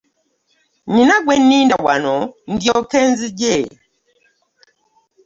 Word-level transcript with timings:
Nnina 0.87 1.15
gwe 1.23 1.35
nninda 1.41 1.75
wano 1.85 2.15
ndyoke 2.51 2.99
nzije. 3.11 3.55